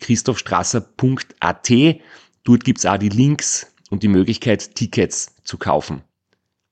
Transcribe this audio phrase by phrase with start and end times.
[0.00, 1.70] www.christophstrasser.at.
[2.44, 6.02] Dort gibt's auch die Links und die Möglichkeit, Tickets zu kaufen.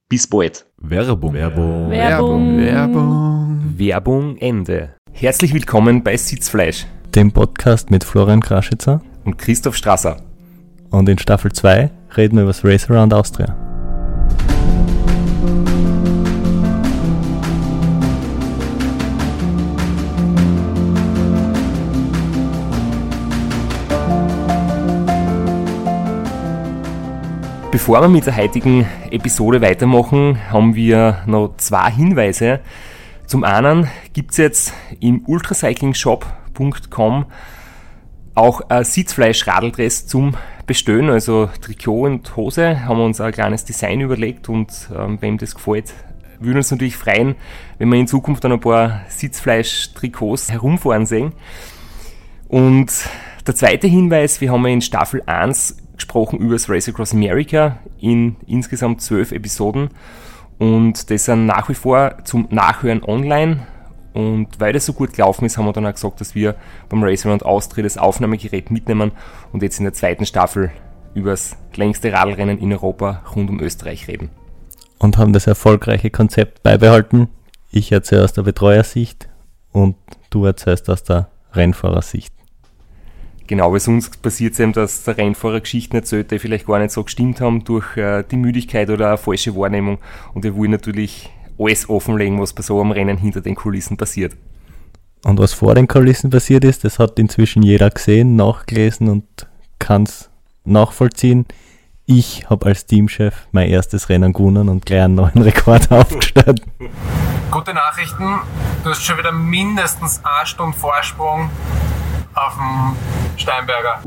[0.08, 0.64] Bis bald.
[0.78, 1.34] Werbung.
[1.34, 1.90] Werbung.
[1.90, 2.58] Werbung.
[2.58, 3.74] Werbung.
[3.76, 4.94] Werbung Ende.
[5.12, 9.02] Herzlich willkommen bei Sitzfleisch Dem Podcast mit Florian Kraschitzer.
[9.24, 10.22] und Christoph Strasser.
[10.90, 13.54] Und in Staffel 2 reden wir über das Race Around Austria.
[27.78, 32.58] Bevor wir mit der heutigen Episode weitermachen, haben wir noch zwei Hinweise.
[33.24, 37.26] Zum einen gibt's jetzt im ultracyclingshop.com
[38.34, 40.34] auch ein Sitzfleisch-Radeldress zum
[40.66, 42.84] Bestellen, also Trikot und Hose.
[42.84, 45.94] Haben wir uns ein kleines Design überlegt und ähm, wem das gefällt,
[46.40, 47.36] würden uns natürlich freuen,
[47.78, 51.32] wenn wir in Zukunft dann ein paar Sitzfleisch-Trikots herumfahren sehen.
[52.48, 52.90] Und
[53.46, 58.36] der zweite Hinweis, wir haben in Staffel 1 gesprochen über das Race Across America in
[58.46, 59.90] insgesamt zwölf Episoden
[60.58, 63.66] und das sind nach wie vor zum Nachhören online
[64.18, 66.56] und weil das so gut gelaufen ist, haben wir dann auch gesagt, dass wir
[66.88, 69.12] beim Race Around Austria das Aufnahmegerät mitnehmen
[69.52, 70.72] und jetzt in der zweiten Staffel
[71.14, 74.30] über das längste Radlrennen in Europa rund um Österreich reden.
[74.98, 77.28] Und haben das erfolgreiche Konzept beibehalten.
[77.70, 79.28] Ich erzähle aus der Betreuersicht
[79.70, 79.96] und
[80.30, 82.34] du erzählst aus der Rennfahrersicht.
[83.48, 86.90] Genau, weil sonst passiert es eben, dass der Rennfahrer Geschichten erzählt, die vielleicht gar nicht
[86.90, 89.98] so gestimmt haben durch äh, die Müdigkeit oder eine falsche Wahrnehmung.
[90.34, 94.36] Und wir wollen natürlich alles offenlegen, was bei so einem Rennen hinter den Kulissen passiert.
[95.24, 99.24] Und was vor den Kulissen passiert ist, das hat inzwischen jeder gesehen, nachgelesen und
[99.78, 100.28] kann es
[100.64, 101.46] nachvollziehen.
[102.04, 106.62] Ich habe als Teamchef mein erstes Rennen gewonnen und gleich einen neuen Rekord aufgestellt.
[107.50, 108.40] Gute Nachrichten,
[108.84, 111.48] du hast schon wieder mindestens eine Stunde Vorsprung
[112.38, 112.96] auf dem
[113.36, 114.00] Steinberger.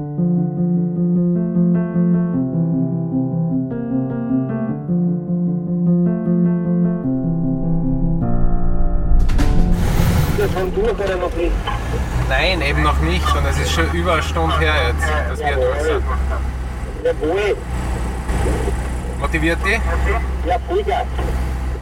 [12.29, 13.35] Nein, eben noch nicht.
[13.35, 16.03] Und es ist schon über eine Stunde her jetzt, dass wir durch sind.
[17.03, 17.57] Jawohl,
[19.19, 20.49] Motiviert die?
[20.49, 21.05] ja, Vollgas.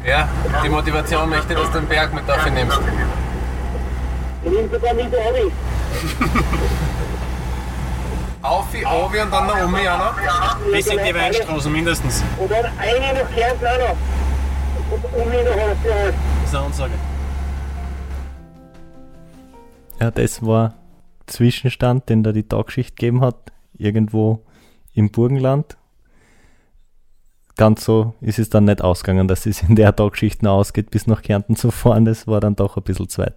[0.05, 0.27] Ja,
[0.63, 2.79] die Motivation möchte, dass du den Berg mit dafür nimmst.
[4.43, 5.51] Ich nehme sogar mit Obi.
[8.41, 10.71] Aufi, Obi und dann noch Omi auch noch.
[10.71, 12.23] Bis in die Weinstraße mindestens.
[12.37, 13.97] Und dann eine nach Kärnten auch noch.
[14.91, 16.13] Und Omi noch auf die Hand.
[16.41, 16.93] Das ist eine Ansage.
[19.99, 20.75] Ja, das war
[21.27, 24.45] Zwischenstand, den da die Tagschicht gegeben hat, irgendwo
[24.93, 25.75] im Burgenland.
[27.57, 31.07] Ganz so ist es dann nicht ausgegangen, dass es in der Tagschicht noch ausgeht, bis
[31.07, 32.05] nach Kärnten zu fahren.
[32.05, 33.35] Das war dann doch ein bisschen zweit.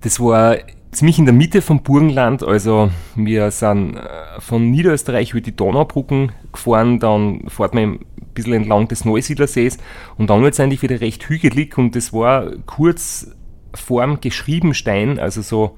[0.00, 0.56] Das war
[0.92, 6.32] ziemlich in der Mitte vom Burgenland, also wir sind äh, von Niederösterreich über die Donaubrücken
[6.52, 9.78] gefahren, dann fährt man ein bisschen entlang des Neusiedlersees.
[10.16, 11.76] Und dann wird es eigentlich wieder recht hügelig.
[11.78, 13.28] Und das war kurz
[13.74, 15.76] vorm Geschriebenstein, also so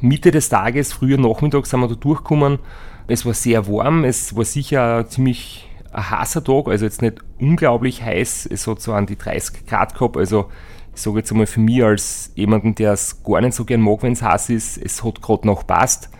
[0.00, 2.58] Mitte des Tages, früher Nachmittag sind wir da durchgekommen.
[3.06, 8.02] Es war sehr warm, es war sicher ziemlich ein heißer Tag, also jetzt nicht unglaublich
[8.02, 10.46] heiß, es hat so an die 30 Grad gehabt, also
[10.94, 14.02] ich sage jetzt einmal für mich als jemanden, der es gar nicht so gern mag,
[14.02, 16.10] wenn es heiß ist, es hat gerade noch passt.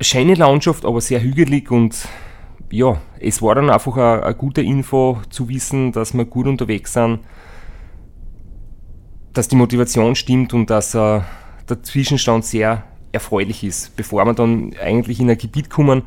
[0.00, 2.08] Schöne Landschaft, aber sehr hügelig und
[2.70, 7.20] ja, es war dann einfach eine, gute Info zu wissen, dass wir gut unterwegs sind,
[9.32, 11.20] dass die Motivation stimmt und dass äh,
[11.68, 16.02] der Zwischenstand sehr erfreulich ist, bevor wir dann eigentlich in ein Gebiet kommen,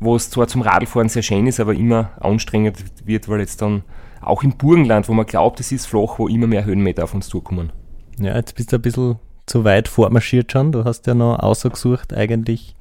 [0.00, 3.84] wo es zwar zum Radlfahren sehr schön ist, aber immer anstrengend wird, weil jetzt dann
[4.22, 7.28] auch im Burgenland, wo man glaubt, es ist flach, wo immer mehr Höhenmeter auf uns
[7.28, 7.72] zukommen.
[8.18, 10.72] Ja, jetzt bist du ein bisschen zu weit fortmarschiert schon.
[10.72, 12.74] Du hast ja noch ausgesucht eigentlich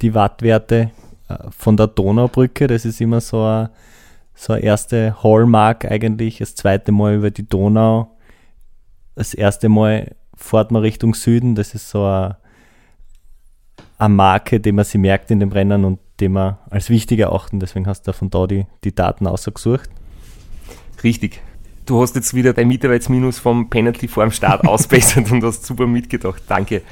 [0.00, 0.90] die Wattwerte
[1.28, 2.66] äh, von der Donaubrücke.
[2.66, 3.70] Das ist immer so eine,
[4.34, 6.38] so eine erste Hallmark eigentlich.
[6.38, 8.16] Das zweite Mal über die Donau.
[9.14, 11.54] Das erste Mal fährt man Richtung Süden.
[11.54, 12.36] Das ist so eine,
[13.98, 17.60] eine Marke, die man sie merkt in dem Rennen und die man als wichtig erachten.
[17.60, 19.90] Deswegen hast du von da die, die Daten ausgesucht.
[21.02, 21.40] Richtig.
[21.84, 25.86] Du hast jetzt wieder dein Mitarbeitsminus vom Penalty vor dem Start ausbessert und hast super
[25.86, 26.42] mitgedacht.
[26.48, 26.82] Danke.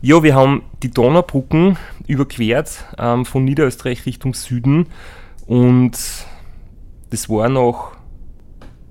[0.00, 4.86] Ja, wir haben die Donaubrücken überquert ähm, von Niederösterreich Richtung Süden
[5.46, 5.98] und
[7.10, 7.98] das war noch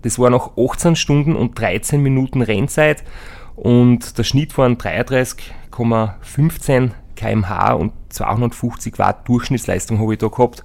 [0.02, 3.04] das war noch 18 Stunden und 13 Minuten Rennzeit
[3.56, 10.64] und der Schnitt waren 33,15 kmh und 250 Watt Durchschnittsleistung habe ich da gehabt.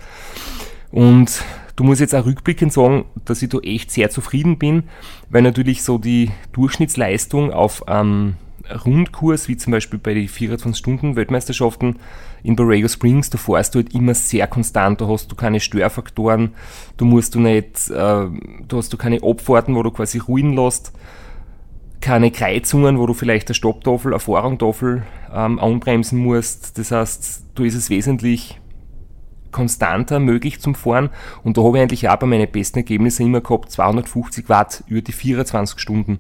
[0.91, 1.43] Und
[1.83, 4.85] du musst jetzt auch rückblickend sagen, dass ich da echt sehr zufrieden bin,
[5.31, 8.37] weil natürlich so die Durchschnittsleistung auf ähm,
[8.87, 11.97] Rundkurs, wie zum Beispiel bei den 24-Stunden-Weltmeisterschaften
[12.45, 16.55] in Borrego Springs, da fährst du halt immer sehr konstant, da hast du keine Störfaktoren,
[16.99, 18.31] du musst du nicht, äh, da
[18.71, 20.93] hast du keine Abfahrten, wo du quasi ruhen lässt,
[22.01, 25.03] keine Kreuzungen, wo du vielleicht eine Stopptafel, eine Vorrangtafel
[25.35, 26.79] ähm, anbremsen musst.
[26.79, 28.61] Das heißt, da ist es wesentlich
[29.53, 31.11] konstanter möglich zum Fahren
[31.45, 35.03] und da habe ich eigentlich auch bei meinen besten Ergebnissen immer gehabt 250 Watt über
[35.03, 36.19] die 24 Stunden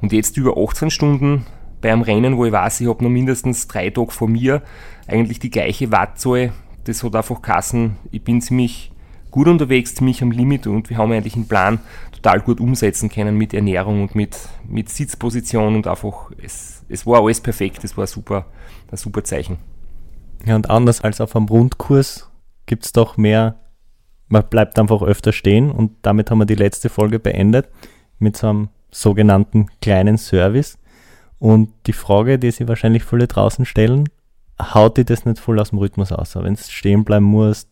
[0.00, 1.46] und jetzt über 18 Stunden
[1.82, 4.62] bei einem Rennen, wo ich weiß, ich habe noch mindestens drei Tage vor mir
[5.06, 6.52] eigentlich die gleiche Wattzahl.
[6.84, 8.92] Das hat einfach Kassen, ich bin ziemlich
[9.30, 11.80] gut unterwegs, ziemlich am Limit und wir haben eigentlich einen Plan
[12.12, 14.38] total gut umsetzen können mit Ernährung und mit,
[14.68, 18.46] mit Sitzposition und einfach, es, es war alles perfekt, es war super,
[18.90, 19.58] ein super Zeichen.
[20.44, 22.30] Ja, und anders als auf einem Rundkurs
[22.66, 23.56] gibt es doch mehr,
[24.28, 27.68] man bleibt einfach öfter stehen und damit haben wir die letzte Folge beendet
[28.18, 30.78] mit so einem sogenannten kleinen Service.
[31.38, 34.08] Und die Frage, die sich wahrscheinlich viele draußen stellen,
[34.60, 36.36] haut dir das nicht voll aus dem Rhythmus aus?
[36.36, 37.68] Wenn du stehen bleiben musst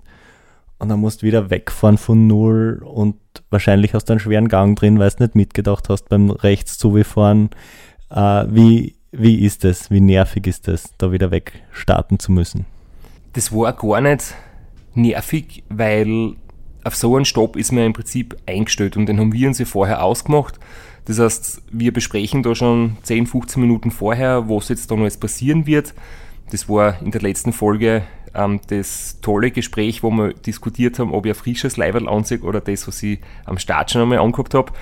[0.78, 3.16] und dann musst du wieder wegfahren von Null und
[3.50, 7.50] wahrscheinlich hast du einen schweren Gang drin, weil du nicht mitgedacht hast beim rechts zugefahren.
[8.10, 9.90] Äh, wie, wie ist das?
[9.90, 12.66] Wie nervig ist das, da wieder wegstarten zu müssen?
[13.34, 14.34] Das war gar nicht
[14.94, 16.34] nervig, weil
[16.84, 19.66] auf so einen Stopp ist man im Prinzip eingestellt und den haben wir uns ja
[19.66, 20.58] vorher ausgemacht.
[21.04, 25.16] Das heißt, wir besprechen da schon 10, 15 Minuten vorher, was jetzt da noch alles
[25.16, 25.94] passieren wird.
[26.50, 28.02] Das war in der letzten Folge
[28.34, 32.60] ähm, das tolle Gespräch, wo wir diskutiert haben, ob ich ein frisches Leiberl anziehe oder
[32.60, 34.72] das, was ich am Start schon einmal angehabt habe.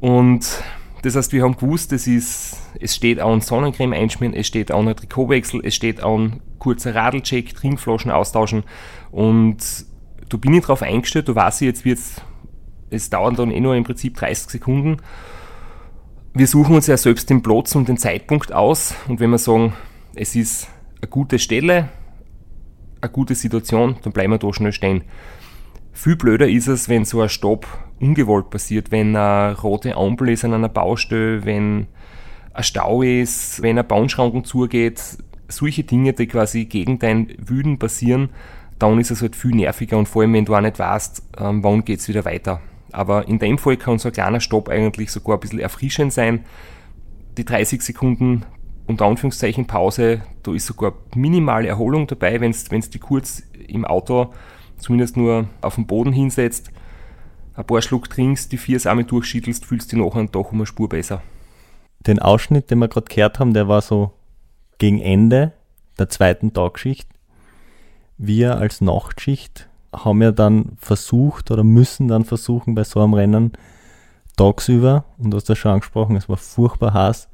[0.00, 0.62] Und
[1.04, 4.88] das heißt, wir haben gewusst, das ist, es steht an Sonnencreme einschmieren, es steht an
[4.88, 8.64] ein Trikotwechsel, es steht an kurzer Radlcheck, Trinkflaschen austauschen.
[9.10, 9.58] Und
[10.30, 12.22] da bin ich drauf eingestellt, da weiß ich, jetzt wird's,
[12.88, 14.96] es dauert dann eh nur im Prinzip 30 Sekunden.
[16.32, 18.94] Wir suchen uns ja selbst den Platz und den Zeitpunkt aus.
[19.06, 19.74] Und wenn wir sagen,
[20.14, 20.68] es ist
[21.02, 21.90] eine gute Stelle,
[23.02, 25.04] eine gute Situation, dann bleiben wir da schnell stehen.
[25.94, 27.66] Viel blöder ist es, wenn so ein Stopp
[28.00, 31.86] ungewollt passiert, wenn eine rote Ampel ist an einer Baustelle, wenn
[32.52, 35.00] ein Stau ist, wenn ein Bahnschranken zugeht,
[35.46, 38.30] solche Dinge, die quasi gegen dein Wüden passieren,
[38.80, 41.62] dann ist es halt viel nerviger und vor allem, wenn du auch nicht weißt, ähm,
[41.62, 42.60] wann geht's wieder weiter.
[42.90, 46.44] Aber in dem Fall kann so ein kleiner Stopp eigentlich sogar ein bisschen erfrischend sein.
[47.38, 48.44] Die 30 Sekunden
[48.86, 54.32] unter Anführungszeichen Pause, da ist sogar minimale Erholung dabei, wenn du die kurz im Auto
[54.84, 56.70] zumindest nur auf den Boden hinsetzt,
[57.54, 60.88] ein paar Schluck trinkst, die vier Samen durchschüttelst, fühlst du nachher doch um eine Spur
[60.88, 61.22] besser.
[62.00, 64.12] Den Ausschnitt, den wir gerade gehört haben, der war so
[64.78, 65.52] gegen Ende
[65.98, 67.08] der zweiten Tagschicht.
[68.18, 73.52] Wir als Nachtschicht haben ja dann versucht oder müssen dann versuchen bei so einem Rennen
[74.36, 77.28] tagsüber, und du hast das schon angesprochen, es war furchtbar heiß,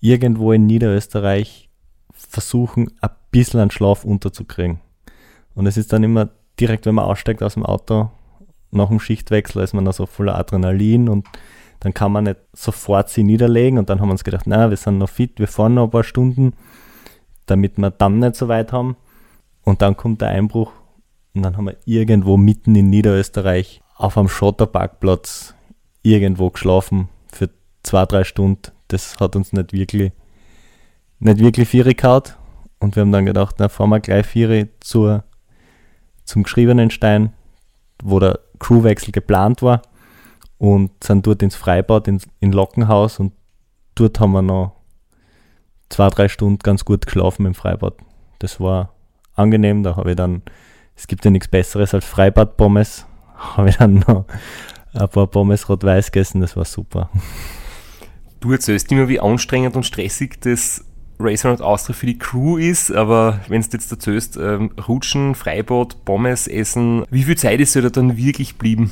[0.00, 1.68] irgendwo in Niederösterreich
[2.12, 4.80] versuchen, ein bisschen einen Schlaf unterzukriegen.
[5.54, 8.10] Und es ist dann immer direkt, wenn man aussteigt aus dem Auto,
[8.70, 11.26] nach dem Schichtwechsel ist man da so voller Adrenalin und
[11.80, 14.76] dann kann man nicht sofort sie niederlegen und dann haben wir uns gedacht, na, wir
[14.76, 16.54] sind noch fit, wir fahren noch ein paar Stunden,
[17.46, 18.96] damit wir dann nicht so weit haben.
[19.62, 20.72] Und dann kommt der Einbruch
[21.34, 25.54] und dann haben wir irgendwo mitten in Niederösterreich auf einem Schotterparkplatz
[26.02, 27.50] irgendwo geschlafen für
[27.82, 28.72] zwei, drei Stunden.
[28.88, 30.12] Das hat uns nicht wirklich,
[31.18, 32.36] nicht wirklich Viere gehaut.
[32.78, 35.24] Und wir haben dann gedacht, na, fahren wir gleich Viere zur,
[36.24, 37.32] zum geschriebenen Stein,
[38.02, 39.82] wo der Crewwechsel geplant war.
[40.58, 43.20] Und sind dort ins Freibad, ins, in Lockenhaus.
[43.20, 43.32] Und
[43.94, 44.76] dort haben wir noch
[45.88, 47.94] zwei, drei Stunden ganz gut geschlafen im Freibad.
[48.38, 48.94] Das war
[49.34, 49.82] angenehm.
[49.82, 50.42] Da habe ich dann
[50.96, 53.06] es gibt ja nichts Besseres als Freibad-Pommes.
[53.36, 54.26] Habe ich dann noch
[54.92, 57.10] ein paar Pommes rot-weiß gegessen, das war super.
[58.40, 60.84] Du erzählst immer, wie anstrengend und stressig das
[61.18, 65.34] Racer und Austria für die Crew ist, aber wenn du jetzt dazu ist, ähm, Rutschen,
[65.34, 68.90] Freibad, Pommes essen, wie viel Zeit ist da dann wirklich blieben?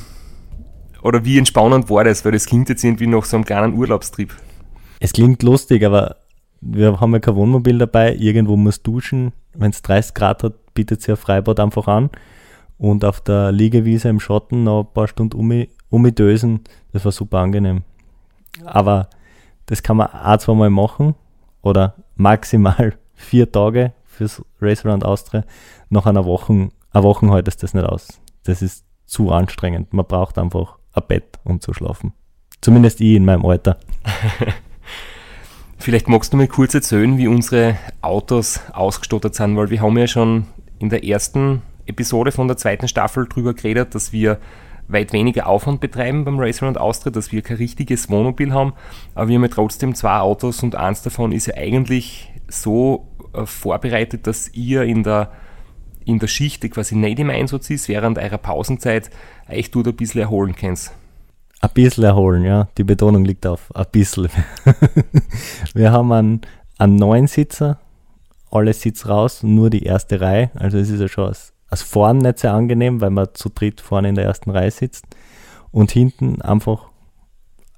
[1.01, 2.23] Oder wie entspannend war das?
[2.23, 4.33] Weil das klingt jetzt irgendwie nach so einem kleinen Urlaubstrip.
[5.01, 6.15] Es klingt lustig, aber
[6.61, 8.15] wir haben ja kein Wohnmobil dabei.
[8.15, 9.33] Irgendwo muss duschen.
[9.53, 12.09] Wenn es 30 Grad hat, bietet sich ein Freibad einfach an.
[12.77, 16.61] Und auf der Liegewiese im Schotten noch ein paar Stunden um, umdösen.
[16.93, 17.81] Das war super angenehm.
[18.63, 19.09] Aber
[19.65, 21.15] das kann man auch zweimal machen
[21.63, 25.43] oder maximal vier Tage fürs Race Around Austria.
[25.89, 28.19] Nach einer Woche, eine Woche haltet das nicht aus.
[28.43, 29.93] Das ist zu anstrengend.
[29.93, 32.13] Man braucht einfach ein Bett, um zu schlafen.
[32.61, 33.77] Zumindest ich in meinem Alter.
[35.77, 40.07] Vielleicht magst du mir kurz erzählen, wie unsere Autos ausgestattet sind, weil wir haben ja
[40.07, 40.45] schon
[40.79, 44.39] in der ersten Episode von der zweiten Staffel drüber geredet, dass wir
[44.87, 48.73] weit weniger Aufwand betreiben beim Racer und Austria, dass wir kein richtiges Wohnmobil haben,
[49.15, 53.45] aber wir haben ja trotzdem zwei Autos und eins davon ist ja eigentlich so äh,
[53.45, 55.31] vorbereitet, dass ihr in der
[56.05, 59.09] in der Schicht, quasi nicht im Einsatz ist, während eurer Pausenzeit
[59.49, 60.91] euch dort ein bisschen erholen kannst.
[61.61, 62.67] Ein bisschen erholen, ja.
[62.77, 64.27] Die Betonung liegt auf ein bisschen.
[65.73, 66.41] wir haben einen,
[66.77, 67.79] einen neuen Sitzer,
[68.51, 70.51] alle Sitz raus, nur die erste Reihe.
[70.55, 71.33] Also es ist ja schon
[71.73, 74.71] als, als vorn nicht sehr angenehm, weil man zu dritt vorne in der ersten Reihe
[74.71, 75.05] sitzt.
[75.71, 76.89] Und hinten einfach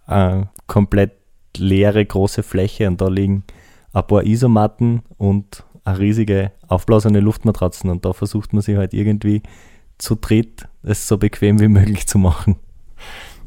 [0.05, 1.13] eine komplett
[1.57, 3.45] leere große Fläche und da liegen
[3.93, 9.43] ein paar Isomatten und eine riesige aufblasene Luftmatratzen und da versucht man sich halt irgendwie
[9.97, 12.57] zu dritt es so bequem wie möglich zu machen.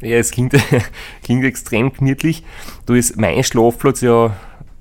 [0.01, 0.55] Ja, es klingt,
[1.23, 2.43] klingt extrem gemütlich.
[2.87, 4.35] Du ist mein Schlafplatz ja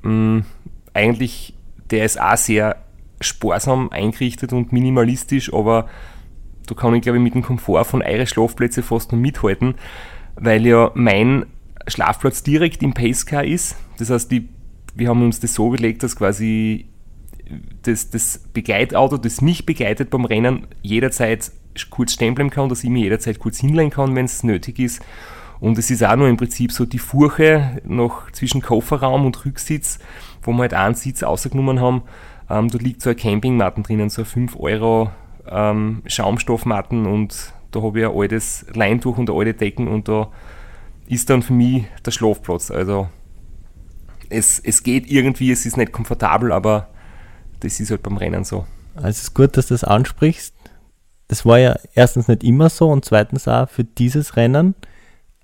[0.03, 0.45] mh, mm,
[0.93, 1.53] eigentlich,
[1.91, 2.77] der ist auch sehr
[3.21, 5.88] sparsam eingerichtet und minimalistisch, aber
[6.67, 9.75] da kann ich glaube ich mit dem Komfort von euren Schlafplätzen fast noch mithalten,
[10.36, 11.45] weil ja mein
[11.88, 13.75] Schlafplatz direkt im Pacecar ist.
[13.97, 14.50] Das heißt, die,
[14.95, 16.88] wir haben uns das so überlegt, dass quasi
[17.83, 21.51] das, das Begleitauto, das mich begleitet beim Rennen, jederzeit
[21.89, 25.01] kurz stehen bleiben kann, dass ich mich jederzeit kurz hinlegen kann, wenn es nötig ist.
[25.59, 30.00] Und es ist auch nur im Prinzip so die Furche noch zwischen Kofferraum und Rücksitz,
[30.41, 32.03] wo wir halt einen Sitz ausgenommen haben.
[32.50, 35.12] Ähm, da liegt so eine Campingmatten drinnen, so 5 Euro
[35.50, 40.30] ähm, Schaumstoffmatten und da habe ich ein altes Leintuch und eine alte Decken und da
[41.08, 42.72] ist dann für mich der Schlafplatz.
[42.72, 43.10] Also
[44.30, 46.89] es, es geht irgendwie, es ist nicht komfortabel, aber
[47.60, 48.66] das ist halt beim Rennen so.
[48.96, 50.54] Also es ist gut, dass du das ansprichst.
[51.27, 54.75] Das war ja erstens nicht immer so und zweitens auch für dieses Rennen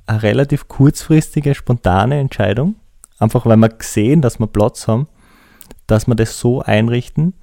[0.05, 2.75] eine relativ kurzfristige, spontane Entscheidung.
[3.19, 5.07] Einfach weil wir gesehen, dass wir Platz haben,
[5.87, 7.33] dass wir das so einrichten,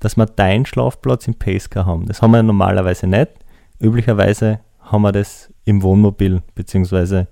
[0.00, 2.06] dass wir deinen Schlafplatz im Pacecar haben.
[2.06, 3.30] Das haben wir normalerweise nicht.
[3.80, 7.28] Üblicherweise haben wir das im Wohnmobil, beziehungsweise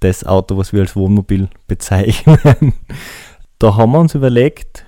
[0.00, 2.74] das Auto, was wir als Wohnmobil bezeichnen.
[3.58, 4.86] da haben wir uns überlegt,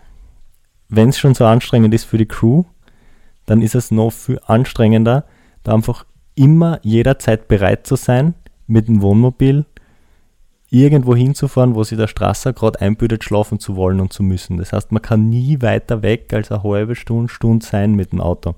[0.89, 2.65] wenn es schon so anstrengend ist für die Crew,
[3.47, 5.25] dann ist es noch viel anstrengender,
[5.63, 6.05] da einfach
[6.35, 8.35] immer jederzeit bereit zu sein,
[8.67, 9.65] mit dem Wohnmobil
[10.83, 14.59] irgendwo hinzufahren, wo sich der Strasser gerade einbietet, schlafen zu wollen und zu müssen.
[14.59, 18.21] Das heißt, man kann nie weiter weg als eine halbe Stunde, Stunde sein mit dem
[18.21, 18.55] Auto.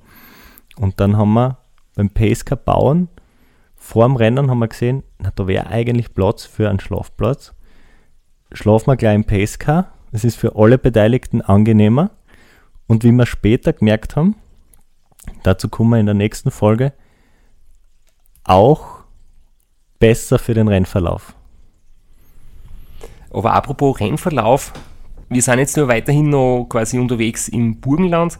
[0.77, 1.59] Und dann haben wir
[1.95, 3.09] beim Pacecar bauen,
[3.77, 7.55] vor dem Rennen haben wir gesehen, na, da wäre eigentlich Platz für einen Schlafplatz.
[8.53, 9.93] Schlafen wir gleich im Pacecar.
[10.13, 12.11] Es ist für alle Beteiligten angenehmer.
[12.87, 14.37] Und wie wir später gemerkt haben,
[15.43, 16.93] dazu kommen wir in der nächsten Folge,
[18.45, 19.05] auch
[19.99, 21.35] besser für den Rennverlauf.
[23.31, 24.73] Aber apropos Rennverlauf,
[25.29, 28.39] wir sind jetzt nur weiterhin noch quasi unterwegs im Burgenland,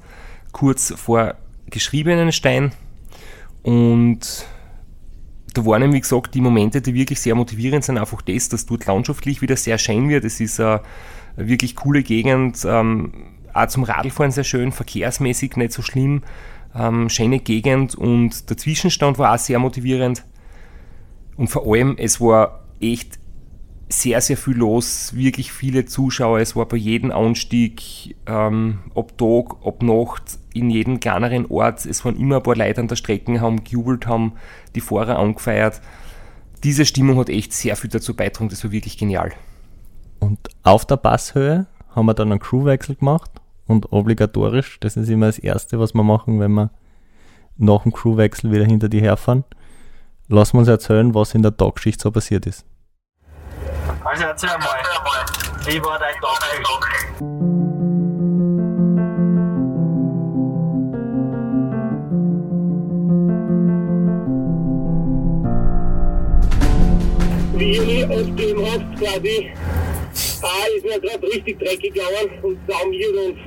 [0.53, 1.35] kurz vor
[1.71, 2.73] Geschriebenenstein.
[3.63, 4.47] Und
[5.55, 8.87] da waren, wie gesagt, die Momente, die wirklich sehr motivierend sind, einfach das, dass dort
[8.87, 10.25] landschaftlich wieder sehr schön wird.
[10.25, 10.81] Es ist eine
[11.37, 12.65] wirklich coole Gegend.
[12.65, 13.13] Ähm,
[13.53, 16.23] auch zum Radlfahren sehr schön, verkehrsmäßig nicht so schlimm,
[16.75, 20.25] ähm, schöne Gegend und der Zwischenstand war auch sehr motivierend.
[21.37, 23.18] Und vor allem, es war echt
[23.89, 26.41] sehr, sehr viel los, wirklich viele Zuschauer.
[26.41, 31.87] Es war bei jedem Anstieg, ähm, ob Tag, ob Nacht, in jedem kleineren Ort.
[31.87, 34.33] Es waren immer ein paar Leute an der Strecke, haben gejubelt, haben
[34.75, 35.81] die Fahrer angefeiert.
[36.65, 39.33] Diese Stimmung hat echt sehr viel dazu beigetragen, das war wirklich genial.
[40.19, 43.31] Und auf der Passhöhe haben wir dann einen Crewwechsel gemacht
[43.67, 44.79] und obligatorisch.
[44.81, 46.71] Das ist immer das Erste, was wir machen, wenn wir
[47.57, 49.45] nach dem Crewwechsel wieder hinter die herfahren.
[50.27, 52.67] Lassen wir uns erzählen, was in der Tagschicht so passiert ist.
[54.19, 54.83] Also erzähl mal,
[55.65, 56.69] wie war dein Tagschicht?
[67.55, 69.53] Wie ihr auf dem Haft quasi
[70.43, 73.39] Ah, ist mir gerade richtig dreckig gegangen und saumiert und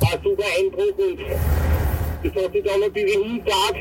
[0.00, 1.20] war super Einbruch und
[2.22, 3.76] das hat sich dann ein bisschen hintat,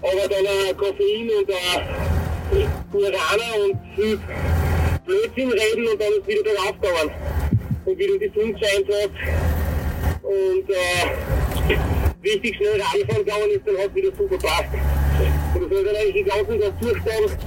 [0.00, 4.18] aber dann ein Koffein und ein Guarana und viel
[5.08, 7.10] Blödsinn reden und dann wieder bergauf gegangen.
[7.86, 9.10] Und wieder die scheint hat
[10.22, 14.68] und äh, richtig schnell Radfahren gegangen ist, dann hat es wieder super gepasst.
[15.54, 17.38] Und das hat dann eigentlich den ganzen Tag durchgestanden.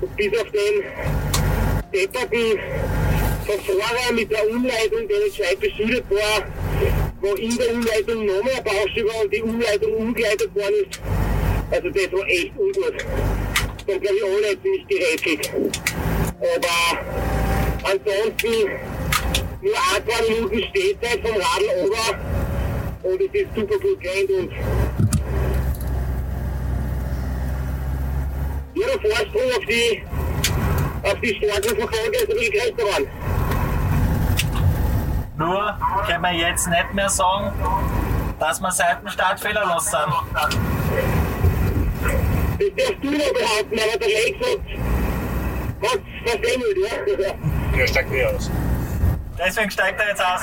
[0.00, 0.74] Und bis auf den
[1.92, 2.58] depperten
[3.44, 6.46] Verfahrer mit der Umleitung, der nicht gescheit beschildert war,
[7.20, 11.00] wo in der Umleitung noch mehr Baustelle war und die Umleitung umgeleitet worden ist.
[11.70, 13.04] Also das war echt ungut.
[13.86, 15.50] Dann glaube ich alle ziemlich gerätselt.
[16.40, 16.98] Aber
[17.84, 18.70] ansonsten
[19.62, 22.08] nur ein, zwei Minuten Stehzeit vom Radl ober
[23.02, 24.52] und es ist super gut gerannt und
[28.74, 30.02] ja, der Vorsprung auf die,
[31.02, 33.08] auf die starken Verfolger ist ein bisschen größer geworden.
[35.38, 37.52] Nur können wir jetzt nicht mehr sagen,
[38.38, 40.12] dass wir seit dem Start fehlerlos sind.
[42.58, 44.60] Das darfst du noch behaupten, aber der Lex hat
[45.82, 47.34] hat versemmelt, ja.
[47.76, 48.50] Der steigt nicht aus.
[49.38, 50.40] Deswegen steigt er jetzt aus.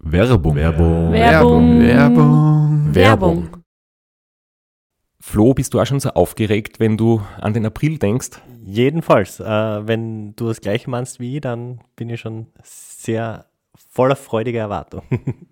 [0.00, 0.56] Werbung.
[0.56, 1.12] Werbung.
[1.12, 1.80] Werbung.
[1.80, 2.94] Werbung.
[2.94, 3.56] Werbung.
[5.20, 8.42] Flo, bist du auch schon so aufgeregt, wenn du an den April denkst?
[8.64, 13.46] Jedenfalls, äh, wenn du das gleiche meinst wie ich, dann bin ich schon sehr
[13.90, 15.02] voller freudiger Erwartung.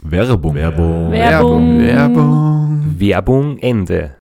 [0.00, 0.54] Werbung.
[0.54, 1.10] Werbung.
[1.10, 1.80] Werbung.
[1.80, 2.94] Werbung.
[2.98, 4.14] Werbung Ende.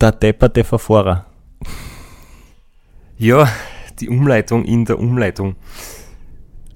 [0.00, 1.26] Der depperte Verfahrer.
[3.16, 3.48] Ja,
[3.98, 5.56] die Umleitung in der Umleitung.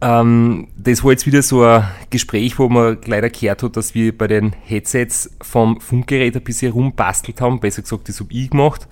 [0.00, 4.18] Ähm, das war jetzt wieder so ein Gespräch, wo man leider gehört hat, dass wir
[4.18, 7.60] bei den Headsets vom Funkgerät ein bisschen rumbastelt haben.
[7.60, 8.88] Besser gesagt, das habe ich gemacht.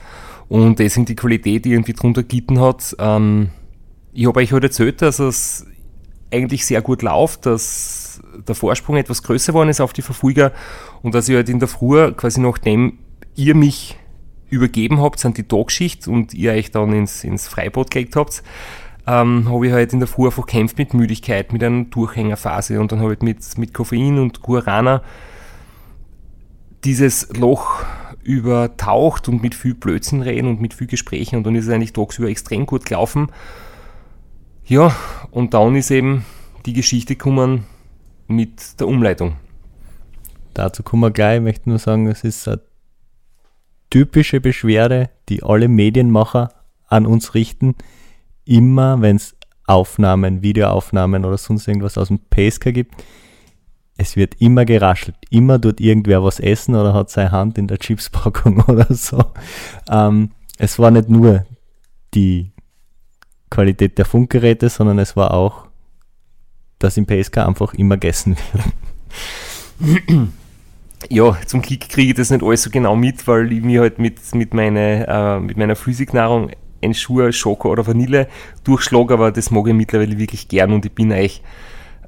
[0.49, 2.95] Und deswegen die Qualität irgendwie drunter gitten hat.
[3.01, 3.51] Ähm,
[4.13, 5.67] ich habe euch heute erzählt, dass es
[6.33, 10.53] eigentlich sehr gut läuft, dass der Vorsprung etwas größer geworden ist auf die Verfolger
[11.03, 12.99] und dass ich halt in der Früh, quasi nachdem
[13.35, 13.97] ihr mich
[14.49, 18.43] übergeben habt, sind die Tagschicht und ihr euch dann ins, ins Freibad gelegt habt,
[19.07, 22.93] ähm, habe ich halt in der Früh einfach gekämpft mit Müdigkeit, mit einer Durchhängerphase und
[22.93, 25.03] dann habe ich mit, mit Koffein und Guarana
[26.85, 27.85] dieses Loch
[28.23, 31.93] übertaucht und mit viel Blödsinn reden und mit viel Gesprächen und dann ist es eigentlich
[31.93, 33.29] tagsüber extrem gut gelaufen.
[34.71, 34.95] Ja,
[35.33, 36.25] und dann ist eben
[36.65, 37.67] die Geschichte gekommen
[38.29, 39.35] mit der Umleitung.
[40.55, 41.39] Dazu kommen wir gleich.
[41.39, 42.61] Ich möchte nur sagen, es ist eine
[43.91, 46.53] typische Beschwerde, die alle Medienmacher
[46.87, 47.75] an uns richten.
[48.45, 49.35] Immer, wenn es
[49.67, 52.95] Aufnahmen, Videoaufnahmen oder sonst irgendwas aus dem Pacecar gibt,
[53.97, 55.17] es wird immer geraschelt.
[55.31, 59.33] Immer dort irgendwer was essen oder hat seine Hand in der Chipspackung oder so.
[59.91, 61.45] Ähm, es war nicht nur
[62.15, 62.53] die
[63.51, 65.67] Qualität der Funkgeräte, sondern es war auch,
[66.79, 68.37] dass im PSK einfach immer gegessen
[69.79, 69.99] wird.
[71.09, 73.99] Ja, zum Glück kriege ich das nicht alles so genau mit, weil ich mir halt
[73.99, 76.51] mit, mit, meine, äh, mit meiner Physiknahrung
[76.83, 78.29] ein Schuh, Schoko oder Vanille
[78.65, 81.43] durchschlage, aber das mag ich mittlerweile wirklich gern und ich bin euch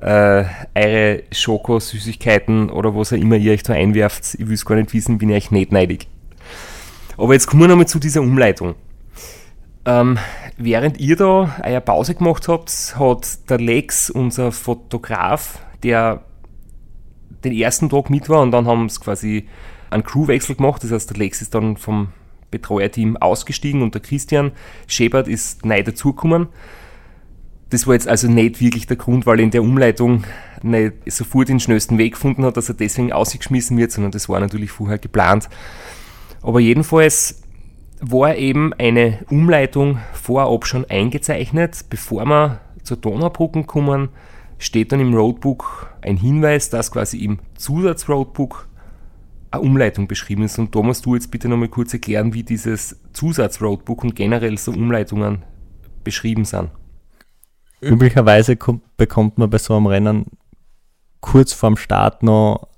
[0.03, 4.75] äh, eure Schoko-Süßigkeiten oder was auch immer ihr euch da einwerft, ich will es gar
[4.75, 6.09] nicht wissen, bin ich euch nicht neidig.
[7.17, 8.75] Aber jetzt kommen wir nochmal zu dieser Umleitung.
[9.85, 10.19] Ähm,
[10.65, 16.25] während ihr da eure Pause gemacht habt, hat der Lex, unser Fotograf, der
[17.45, 19.49] den ersten Tag mit war und dann haben sie quasi
[19.91, 20.83] einen Crewwechsel gemacht.
[20.85, 22.09] Das heißt, der Lex ist dann vom
[22.51, 24.53] Betreuerteam ausgestiegen und der Christian
[24.87, 26.49] Schebert ist neu dazugekommen.
[27.71, 30.25] Das war jetzt also nicht wirklich der Grund, weil er in der Umleitung
[30.63, 34.39] nicht sofort den schnellsten Weg gefunden hat, dass er deswegen ausgeschmissen wird, sondern das war
[34.41, 35.49] natürlich vorher geplant.
[36.43, 37.42] Aber jedenfalls
[38.03, 41.85] war eben eine Umleitung vorab schon eingezeichnet.
[41.89, 44.09] Bevor wir zur Donaubrücken kommen,
[44.59, 48.69] steht dann im Roadbook ein Hinweis, dass quasi im Zusatzroadbook
[49.53, 50.59] eine Umleitung beschrieben ist.
[50.59, 54.73] Und da musst du jetzt bitte nochmal kurz erklären, wie dieses Zusatzroadbook und generell so
[54.73, 55.45] Umleitungen
[56.03, 56.71] beschrieben sind.
[57.81, 60.27] Üblicherweise kommt, bekommt man bei so einem Rennen
[61.21, 62.69] kurz vorm Start noch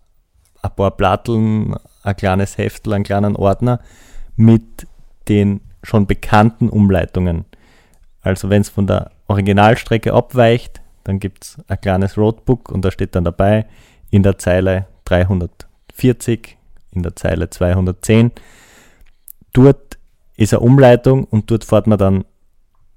[0.62, 3.80] ein paar Platteln, ein kleines Heftel, einen kleinen Ordner
[4.36, 4.86] mit
[5.28, 7.44] den schon bekannten Umleitungen.
[8.20, 12.90] Also wenn es von der Originalstrecke abweicht, dann gibt es ein kleines Roadbook und da
[12.90, 13.66] steht dann dabei
[14.10, 16.56] in der Zeile 340,
[16.92, 18.32] in der Zeile 210.
[19.52, 19.98] Dort
[20.36, 22.24] ist eine Umleitung und dort fährt man dann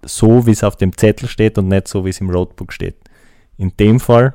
[0.04, 2.96] so, wie es auf dem Zettel steht und nicht so, wie es im Roadbook steht.
[3.58, 4.34] In dem Fall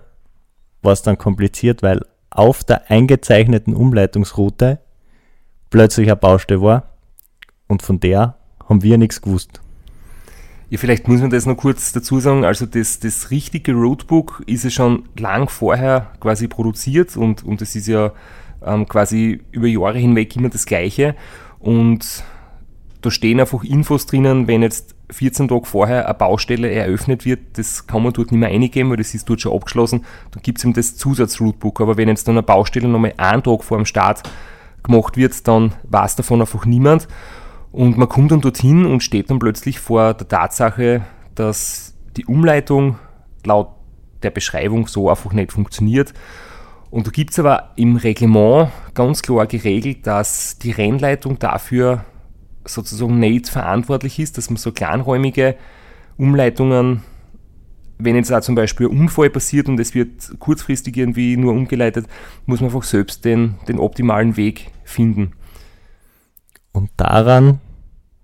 [0.83, 4.78] war es dann kompliziert, weil auf der eingezeichneten Umleitungsroute
[5.70, 6.91] plötzlich eine Baustelle war
[7.72, 8.37] und von der
[8.68, 9.61] haben wir nichts gewusst.
[10.70, 12.44] Ja, vielleicht muss man das noch kurz dazu sagen.
[12.44, 17.74] Also das, das richtige Roadbook ist ja schon lang vorher quasi produziert und, und ist
[17.87, 18.12] ja
[18.64, 21.14] ähm, quasi über Jahre hinweg immer das gleiche.
[21.58, 22.24] Und
[23.02, 27.87] da stehen einfach Infos drinnen, wenn jetzt 14 Tage vorher eine Baustelle eröffnet wird, das
[27.87, 30.04] kann man dort nicht mehr eingeben, weil das ist dort schon abgeschlossen.
[30.30, 31.80] Dann gibt es eben das Zusatzrootbook.
[31.80, 34.22] Aber wenn jetzt dann eine Baustelle nochmal einen Tag vor dem Start
[34.82, 37.08] gemacht wird, dann weiß davon einfach niemand.
[37.72, 41.02] Und man kommt dann dorthin und steht dann plötzlich vor der Tatsache,
[41.35, 42.98] dass die Umleitung
[43.44, 43.68] laut
[44.22, 46.12] der Beschreibung so einfach nicht funktioniert.
[46.90, 52.04] Und da gibt es aber im Reglement ganz klar geregelt, dass die Rennleitung dafür
[52.66, 55.56] sozusagen nicht verantwortlich ist, dass man so kleinräumige
[56.18, 57.02] Umleitungen,
[57.98, 62.06] wenn jetzt auch zum Beispiel ein Unfall passiert und es wird kurzfristig irgendwie nur umgeleitet,
[62.44, 65.32] muss man einfach selbst den, den optimalen Weg finden.
[66.72, 67.61] Und daran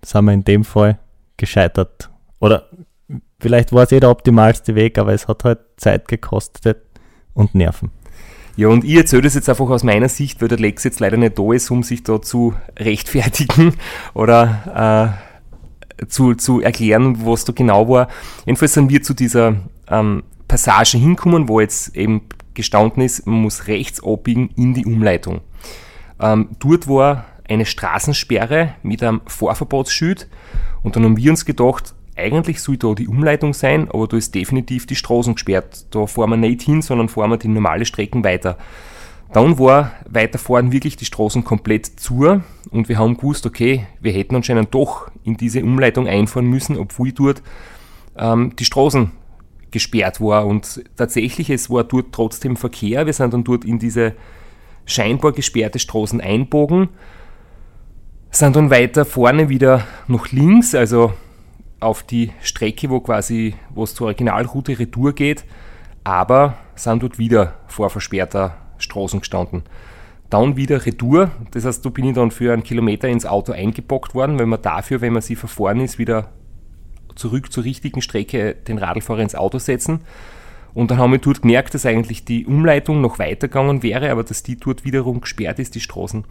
[0.05, 0.99] sind wir in dem Fall
[1.37, 2.11] gescheitert.
[2.41, 2.69] Oder
[3.41, 6.79] vielleicht war es eh der optimalste Weg, aber es hat halt Zeit gekostet
[7.35, 7.91] und Nerven.
[8.57, 11.17] Ja, und ich erzähle das jetzt einfach aus meiner Sicht, weil der Lex jetzt leider
[11.17, 13.75] nicht da ist, um sich da zu rechtfertigen
[14.15, 15.15] oder
[16.03, 18.09] äh, zu, zu erklären, was da genau war.
[18.47, 19.57] Jedenfalls sind wir zu dieser
[19.89, 22.23] ähm, Passage hinkommen, wo jetzt eben
[22.55, 25.41] gestanden ist, man muss rechts abbiegen in die Umleitung.
[26.21, 30.29] Ähm, dort war eine Straßensperre mit einem Vorverbotsschild
[30.83, 34.35] und dann haben wir uns gedacht, eigentlich soll da die Umleitung sein, aber da ist
[34.35, 35.87] definitiv die Straßen gesperrt.
[35.91, 38.59] Da fahren wir nicht hin, sondern fahren wir die normale Strecken weiter.
[39.33, 44.13] Dann war weiter vorn wirklich die Straßen komplett zu und wir haben gewusst, okay, wir
[44.13, 47.43] hätten anscheinend doch in diese Umleitung einfahren müssen, obwohl dort
[48.17, 49.13] ähm, die Straßen
[49.71, 53.05] gesperrt war und tatsächlich es war dort trotzdem Verkehr.
[53.05, 54.15] Wir sind dann dort in diese
[54.87, 56.89] scheinbar gesperrte Straßen einbogen
[58.31, 61.13] sind dann weiter vorne wieder nach links, also
[61.81, 65.45] auf die Strecke, wo quasi, wo es zur Originalroute Retour geht,
[66.05, 69.63] aber sind dort wieder vor versperrter Straßen gestanden.
[70.31, 74.15] Dann wieder Retour, das heißt, da bin ich dann für einen Kilometer ins Auto eingepackt
[74.15, 76.29] worden, weil man dafür, wenn man sie verfahren ist, wieder
[77.15, 80.01] zurück zur richtigen Strecke den Radlfahrer ins Auto setzen.
[80.75, 84.43] Und dann haben wir dort gemerkt, dass eigentlich die Umleitung noch weitergegangen wäre, aber dass
[84.43, 86.25] die dort wiederum gesperrt ist, die Straßen.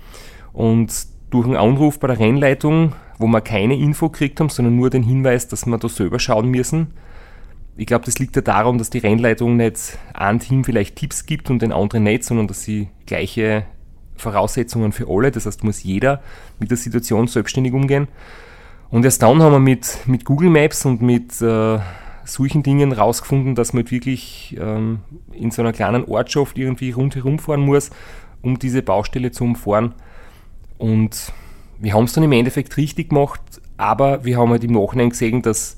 [0.53, 4.89] Und durch einen Anruf bei der Rennleitung, wo wir keine Info gekriegt haben, sondern nur
[4.89, 6.93] den Hinweis, dass wir da selber schauen müssen.
[7.75, 11.49] Ich glaube, das liegt ja daran, dass die Rennleitung nicht einem Team vielleicht Tipps gibt
[11.49, 13.65] und den anderen nicht, sondern dass sie gleiche
[14.15, 16.21] Voraussetzungen für alle, das heißt, muss jeder
[16.59, 18.07] mit der Situation selbstständig umgehen.
[18.89, 21.79] Und erst dann haben wir mit, mit Google Maps und mit äh,
[22.23, 24.99] solchen Dingen rausgefunden, dass man wirklich ähm,
[25.33, 27.89] in so einer kleinen Ortschaft irgendwie rundherum fahren muss,
[28.41, 29.93] um diese Baustelle zu umfahren.
[30.77, 31.33] Und
[31.79, 33.41] wir haben es dann im Endeffekt richtig gemacht,
[33.77, 35.75] aber wir haben halt im Nachhinein gesehen, dass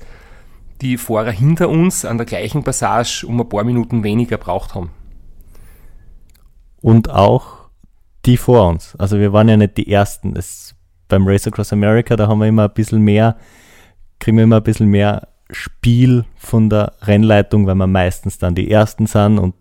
[0.80, 4.90] die Fahrer hinter uns an der gleichen Passage um ein paar Minuten weniger braucht haben.
[6.80, 7.68] Und auch
[8.24, 8.96] die vor uns.
[8.96, 10.36] Also wir waren ja nicht die Ersten.
[10.36, 10.74] Es,
[11.08, 13.36] beim Race Across America, da haben wir immer ein bisschen mehr,
[14.18, 18.70] kriegen wir immer ein bisschen mehr Spiel von der Rennleitung, weil wir meistens dann die
[18.70, 19.54] Ersten sind und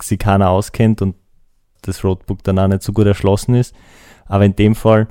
[0.00, 1.16] sie keiner auskennt und
[1.82, 3.74] das Roadbook dann auch nicht so gut erschlossen ist.
[4.28, 5.08] Aber in dem Fall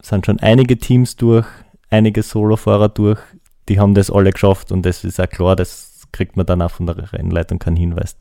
[0.00, 1.46] sind schon einige Teams durch,
[1.90, 3.20] einige Solofahrer durch,
[3.68, 6.70] die haben das alle geschafft und das ist auch klar, das kriegt man dann auch
[6.70, 8.16] von der Rennleitung keinen Hinweis.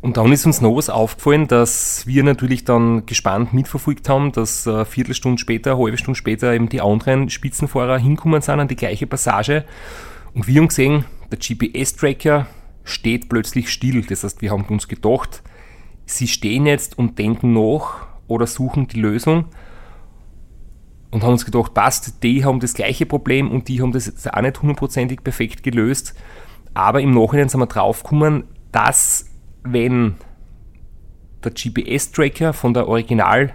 [0.00, 4.66] Und dann ist uns noch was aufgefallen, dass wir natürlich dann gespannt mitverfolgt haben, dass
[4.68, 8.76] eine Viertelstunde später, eine halbe Stunde später eben die anderen Spitzenfahrer hinkommen sind an die
[8.76, 9.64] gleiche Passage.
[10.34, 12.46] Und wir haben gesehen, der GPS-Tracker
[12.84, 14.02] steht plötzlich still.
[14.02, 15.42] Das heißt, wir haben uns gedacht,
[16.08, 19.46] sie stehen jetzt und denken nach oder suchen die Lösung
[21.10, 24.32] und haben uns gedacht, passt, die haben das gleiche Problem und die haben das jetzt
[24.32, 26.14] auch nicht hundertprozentig perfekt gelöst.
[26.74, 29.26] Aber im Nachhinein sind wir draufgekommen, dass
[29.62, 30.16] wenn
[31.44, 33.54] der GPS-Tracker von der original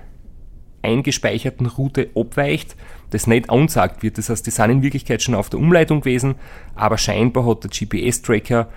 [0.82, 2.76] eingespeicherten Route abweicht,
[3.12, 4.18] das nicht ansagt wird.
[4.18, 6.36] Das heißt, die sind in Wirklichkeit schon auf der Umleitung gewesen,
[6.76, 8.68] aber scheinbar hat der GPS-Tracker,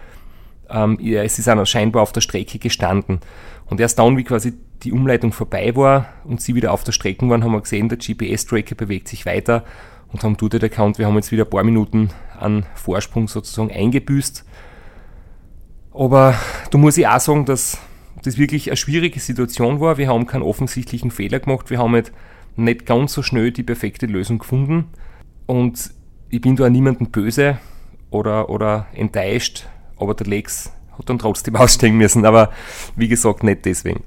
[0.70, 3.20] ähm, es ist auch scheinbar auf der Strecke gestanden.
[3.66, 7.28] Und erst dann, wie quasi die Umleitung vorbei war und sie wieder auf der Strecke
[7.28, 9.64] waren, haben wir gesehen, der GPS-Tracker bewegt sich weiter
[10.12, 14.44] und haben dort erkannt, wir haben jetzt wieder ein paar Minuten an Vorsprung sozusagen eingebüßt.
[15.92, 16.34] Aber
[16.70, 17.78] da muss ich auch sagen, dass
[18.22, 19.98] das wirklich eine schwierige Situation war.
[19.98, 21.70] Wir haben keinen offensichtlichen Fehler gemacht.
[21.70, 22.12] Wir haben halt
[22.56, 24.86] nicht ganz so schnell die perfekte Lösung gefunden.
[25.46, 25.92] Und
[26.28, 27.58] ich bin da niemandem böse
[28.10, 32.24] oder, oder enttäuscht, aber der Lex hat dann trotzdem aussteigen müssen.
[32.24, 32.50] Aber
[32.96, 34.04] wie gesagt, nicht deswegen.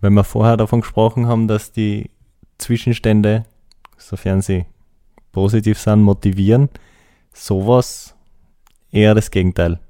[0.00, 2.10] Wenn wir vorher davon gesprochen haben, dass die
[2.58, 3.44] Zwischenstände,
[3.96, 4.66] sofern sie
[5.32, 6.68] positiv sind, motivieren,
[7.32, 8.14] sowas
[8.90, 9.80] eher das Gegenteil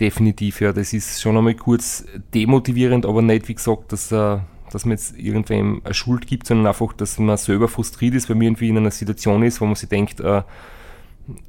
[0.00, 0.72] definitiv, ja.
[0.72, 2.04] Das ist schon einmal kurz
[2.34, 4.38] demotivierend, aber nicht, wie gesagt, dass, äh,
[4.70, 8.36] dass man jetzt irgendwem eine Schuld gibt, sondern einfach, dass man selber frustriert ist, weil
[8.36, 10.42] man irgendwie in einer Situation ist, wo man sich denkt, äh,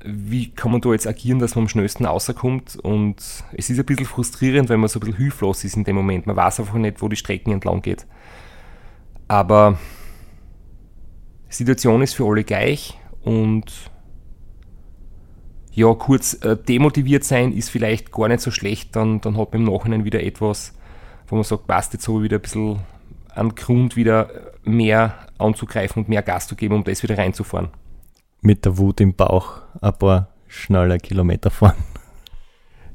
[0.04, 3.18] wie kann man da jetzt agieren, dass man am schnellsten rauskommt und
[3.54, 6.26] es ist ein bisschen frustrierend, weil man so ein bisschen hilflos ist in dem Moment.
[6.26, 8.08] Man weiß einfach nicht, wo die Strecken entlang geht.
[9.28, 9.78] Aber
[11.50, 13.92] die Situation ist für alle gleich und
[15.74, 19.62] ja, kurz äh, demotiviert sein ist vielleicht gar nicht so schlecht, dann, dann hat man
[19.62, 20.74] im Nachhinein wieder etwas,
[21.28, 22.80] wo man sagt, passt jetzt so wieder ein bisschen
[23.36, 24.32] an Grund wieder
[24.64, 27.70] mehr anzugreifen und mehr Gas zu geben, um das wieder reinzufahren.
[28.42, 31.84] Mit der Wut im Bauch ein paar schnelle Kilometer fahren.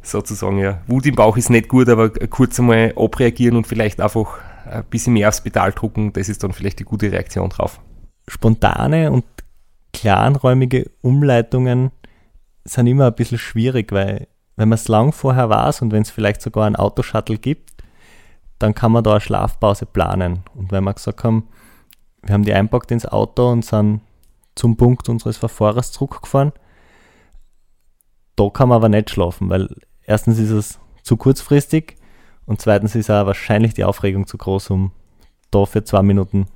[0.02, 0.82] Sozusagen, ja.
[0.86, 5.12] Wut im Bauch ist nicht gut, aber kurz einmal abreagieren und vielleicht einfach ein bisschen
[5.12, 7.80] mehr aufs Pedal drucken, das ist dann vielleicht die gute Reaktion drauf.
[8.28, 9.24] Spontane und
[9.92, 11.90] kleinräumige Umleitungen
[12.64, 16.10] sind immer ein bisschen schwierig, weil wenn man es lang vorher weiß und wenn es
[16.10, 17.70] vielleicht sogar einen Autoshuttle gibt,
[18.58, 20.44] dann kann man da eine Schlafpause planen.
[20.54, 21.48] Und wenn wir gesagt haben,
[22.22, 24.00] wir haben die einpackt ins Auto und sind
[24.54, 26.52] zum Punkt unseres Verfahrers zurückgefahren,
[28.36, 29.68] da kann man aber nicht schlafen, weil
[30.04, 31.96] erstens ist es zu kurzfristig
[32.46, 34.92] und zweitens ist auch wahrscheinlich die Aufregung zu groß, um
[35.50, 36.46] da für zwei Minuten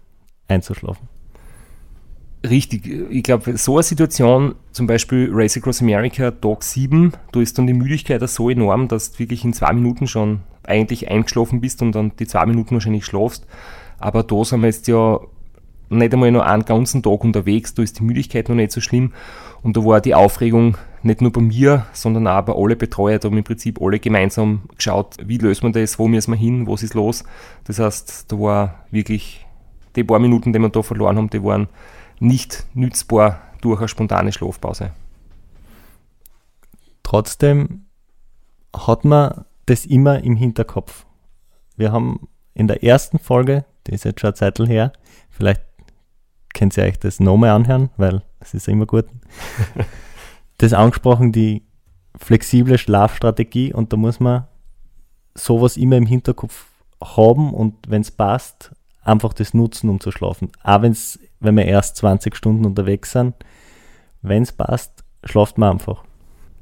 [0.48, 1.08] einzuschlafen.
[2.48, 7.58] Richtig, ich glaube, so eine Situation, zum Beispiel Race Across America, Tag 7, da ist
[7.58, 11.82] dann die Müdigkeit so enorm, dass du wirklich in zwei Minuten schon eigentlich eingeschlafen bist
[11.82, 13.46] und dann die zwei Minuten wahrscheinlich schlafst.
[13.98, 15.20] Aber da sind wir jetzt ja
[15.88, 19.12] nicht einmal noch einen ganzen Tag unterwegs, da ist die Müdigkeit noch nicht so schlimm
[19.62, 23.28] und da war die Aufregung nicht nur bei mir, sondern auch bei allen Betreuern, da
[23.28, 26.82] haben im Prinzip alle gemeinsam geschaut, wie löst man das, wo müssen wir hin, was
[26.82, 27.24] ist los.
[27.64, 29.46] Das heißt, da war wirklich
[29.94, 31.68] die paar Minuten, die wir da verloren haben, die waren
[32.18, 34.92] nicht nützbar durch eine spontane Schlafpause.
[37.02, 37.86] trotzdem
[38.74, 41.06] hat man das immer im Hinterkopf.
[41.76, 44.92] Wir haben in der ersten Folge, die ist jetzt schon eine Zeit her,
[45.30, 45.62] vielleicht
[46.56, 49.04] könnt ihr euch das nochmal anhören, weil es ist immer gut,
[50.58, 51.62] das angesprochen, die
[52.18, 54.46] flexible Schlafstrategie und da muss man
[55.34, 56.66] sowas immer im Hinterkopf
[57.04, 60.50] haben und wenn es passt, einfach das nutzen, um zu schlafen.
[60.62, 63.34] Auch wenn's, wenn wir erst 20 Stunden unterwegs sind,
[64.22, 66.04] wenn es passt, schlaft man einfach.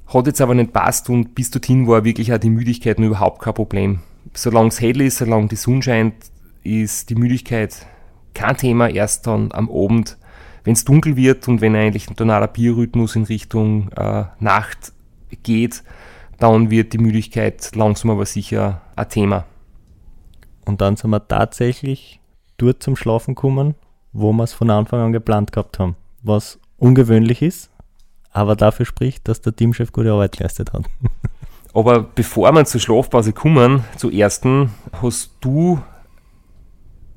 [0.08, 3.54] Hat jetzt aber nicht passt und bis dorthin war wirklich auch die Müdigkeit überhaupt kein
[3.54, 4.00] Problem.
[4.34, 6.14] Solange es hell ist, solange die Sonne scheint,
[6.64, 7.86] ist die Müdigkeit
[8.34, 8.88] kein Thema.
[8.88, 10.18] Erst dann am Abend,
[10.64, 14.92] wenn es dunkel wird und wenn eigentlich der tonaler Biorhythmus in Richtung äh, Nacht
[15.42, 15.82] geht,
[16.38, 19.44] dann wird die Müdigkeit langsam aber sicher ein Thema.
[20.64, 22.20] Und dann sind wir tatsächlich
[22.56, 23.74] dort zum Schlafen gekommen,
[24.12, 25.96] wo wir es von Anfang an geplant gehabt haben.
[26.22, 27.70] Was ungewöhnlich ist,
[28.32, 30.84] aber dafür spricht, dass der Teamchef gute Arbeit geleistet hat.
[31.74, 34.70] Aber bevor wir zur Schlafpause kommen, zur ersten,
[35.02, 35.80] hast du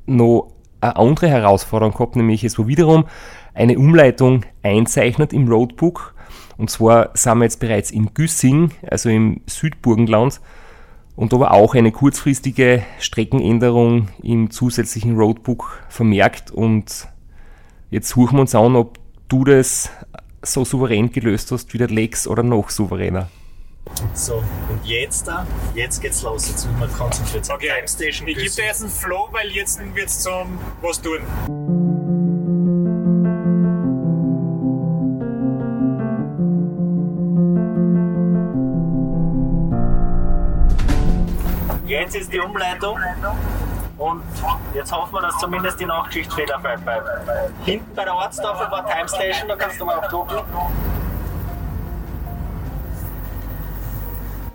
[0.08, 0.52] noch
[0.82, 3.06] eine andere Herausforderung gehabt, nämlich es war wiederum
[3.54, 6.14] eine Umleitung einzeichnet im Roadbook.
[6.58, 10.40] Und zwar sind wir jetzt bereits in Güssing, also im Südburgenland,
[11.18, 16.52] und da war auch eine kurzfristige Streckenänderung im zusätzlichen Roadbook vermerkt.
[16.52, 17.08] Und
[17.90, 19.90] jetzt suchen wir uns an, ob du das
[20.44, 23.30] so souverän gelöst hast wie der Lex oder noch souveräner.
[24.14, 26.50] So, und jetzt da, jetzt geht's los.
[26.50, 27.56] Jetzt müssen wir konzentriert sein.
[27.56, 31.20] Okay, Time Station ich gebe dir jetzt einen Flow, weil jetzt wird's zum was tun.
[41.88, 43.00] Jetzt ist die Umleitung.
[43.98, 44.24] Und
[44.74, 47.08] jetzt hoffen wir, dass zumindest die Nachtschicht fehlerfrei bleibt.
[47.66, 50.38] Hinten bei der Ortstafel war Time Station, da kannst du mal auf drucken.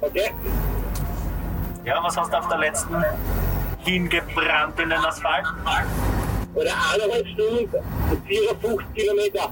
[0.03, 0.35] Okay?
[1.85, 2.95] Ja, was hast du auf der letzten
[3.79, 5.47] hingebrannt in den Asphalt?
[6.55, 7.69] Oder eineinhalb Stunden,
[8.27, 9.51] 54 Kilometer.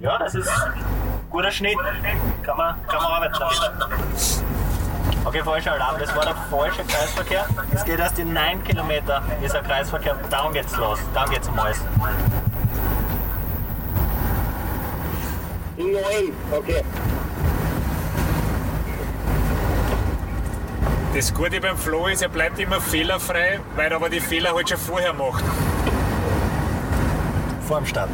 [0.00, 0.50] Ja, das ist
[1.30, 1.78] guter Schnitt.
[2.42, 4.42] Kann man, kann man arbeiten damit.
[5.24, 7.46] Okay, falscher Alarm, das war der falsche Kreisverkehr.
[7.72, 10.16] Es geht erst in 9 Kilometer, ist ein Kreisverkehr.
[10.30, 11.80] Dann geht's los, dann geht's um alles.
[15.76, 16.02] In 9,
[16.50, 16.82] okay.
[21.14, 24.70] Das Gute beim Flo ist, er bleibt immer fehlerfrei, weil er aber die Fehler halt
[24.70, 25.44] schon vorher macht.
[27.66, 28.08] Vor dem Start.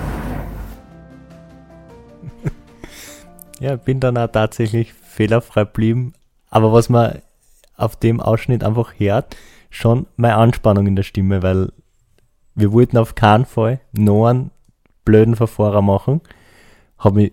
[3.60, 6.12] Ja, bin dann auch tatsächlich fehlerfrei geblieben.
[6.50, 7.22] Aber was man
[7.76, 9.36] auf dem Ausschnitt einfach hört,
[9.70, 11.70] schon meine Anspannung in der Stimme, weil
[12.56, 14.50] wir wollten auf keinen Fall noch einen
[15.04, 16.20] blöden Verfahrer machen.
[16.98, 17.32] Habe mich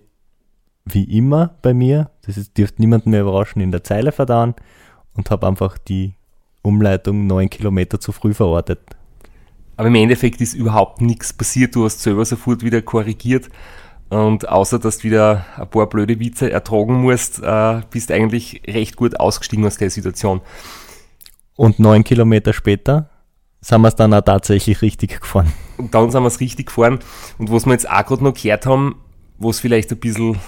[0.86, 4.54] wie immer bei mir, das ist, dürfte niemanden mehr überraschen, in der Zeile vertan
[5.16, 6.14] und habe einfach die
[6.62, 8.80] Umleitung neun Kilometer zu früh verortet.
[9.78, 11.76] Aber im Endeffekt ist überhaupt nichts passiert.
[11.76, 13.50] Du hast selber sofort wieder korrigiert.
[14.10, 18.96] Und außer dass du wieder ein paar blöde Witze ertragen musst, äh, bist eigentlich recht
[18.96, 20.42] gut ausgestiegen aus der Situation.
[21.56, 23.10] Und neun Kilometer später
[23.62, 25.52] sind wir es dann auch tatsächlich richtig gefahren.
[25.78, 27.00] Und dann sind wir es richtig gefahren.
[27.38, 29.02] Und was wir jetzt auch gerade noch gehört haben,
[29.38, 30.40] was vielleicht ein bisschen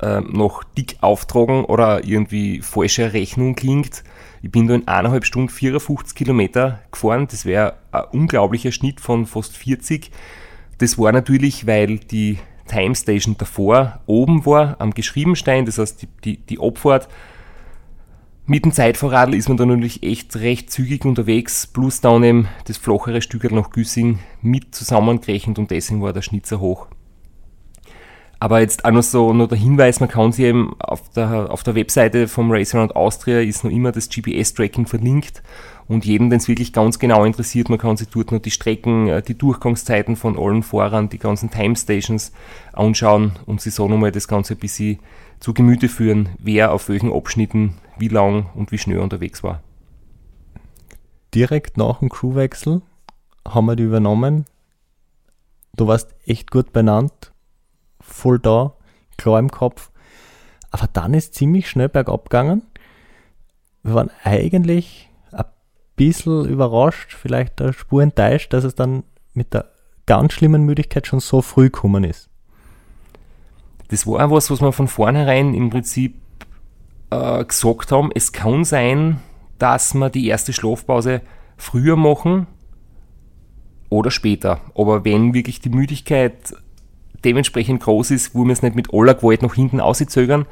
[0.00, 4.04] äh, noch dick auftragen oder irgendwie falsche Rechnung klingt.
[4.42, 7.26] Ich bin da in eineinhalb Stunden 54 Kilometer gefahren.
[7.30, 10.10] Das wäre ein unglaublicher Schnitt von fast 40.
[10.78, 15.66] Das war natürlich, weil die Time Station davor oben war, am Geschriebenstein.
[15.66, 17.08] Das heißt, die, die, die Abfahrt
[18.46, 22.78] mit dem Zeitvorradl ist man dann natürlich echt recht zügig unterwegs, plus dann eben das
[22.78, 26.86] flachere Stück nach Güssing mit zusammengerechnet und deswegen war der Schnitt so hoch.
[28.40, 31.64] Aber jetzt auch noch so noch der Hinweis, man kann sich eben auf der, auf
[31.64, 35.42] der Webseite vom Race Around Austria ist noch immer das GPS-Tracking verlinkt
[35.88, 39.08] und jedem, den es wirklich ganz genau interessiert, man kann sich dort noch die Strecken,
[39.08, 42.30] äh, die Durchgangszeiten von allen Fahrern, die ganzen Time Stations
[42.72, 44.98] anschauen und sich so nochmal das Ganze ein bisschen
[45.40, 49.62] zu Gemüte führen, wer auf welchen Abschnitten wie lang und wie schnell unterwegs war.
[51.34, 52.82] Direkt nach dem Crewwechsel
[53.46, 54.44] haben wir die übernommen.
[55.74, 57.32] Du warst echt gut benannt,
[58.08, 58.74] voll da,
[59.16, 59.90] klar im Kopf.
[60.70, 62.62] Aber dann ist ziemlich schnell bergab gegangen.
[63.82, 65.44] Wir waren eigentlich ein
[65.96, 69.70] bisschen überrascht, vielleicht eine Spur enttäuscht, dass es dann mit der
[70.06, 72.28] ganz schlimmen Müdigkeit schon so früh gekommen ist.
[73.88, 76.16] Das war auch was, was wir von vornherein im Prinzip
[77.10, 78.10] äh, gesagt haben.
[78.14, 79.20] Es kann sein,
[79.58, 81.22] dass wir die erste Schlafpause
[81.56, 82.46] früher machen
[83.88, 84.60] oder später.
[84.74, 86.54] Aber wenn wirklich die Müdigkeit
[87.24, 90.46] dementsprechend groß ist, wo wir es nicht mit aller Gewalt nach hinten auszögern.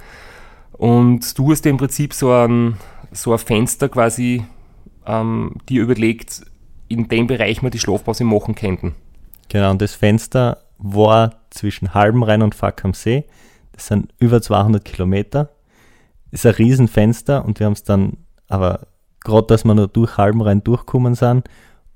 [0.72, 2.76] Und du hast dir im Prinzip so ein,
[3.12, 4.44] so ein Fenster quasi
[5.06, 6.42] ähm, dir überlegt,
[6.88, 8.94] in dem Bereich wir die Schlafpause machen könnten.
[9.48, 13.24] Genau, und das Fenster war zwischen Halbenrhein und Fack am See.
[13.72, 15.50] Das sind über 200 Kilometer.
[16.30, 18.88] Ist ein Riesenfenster und wir haben es dann, aber
[19.20, 21.48] gerade, dass wir nur durch Halbenrhein durchgekommen sind